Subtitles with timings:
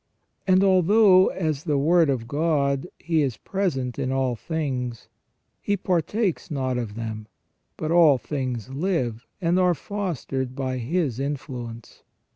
[0.47, 5.07] And although, as the Word of God, He is present in all things,
[5.61, 7.27] He partakes not of them,
[7.77, 12.01] but all things live and are fostered by His influence.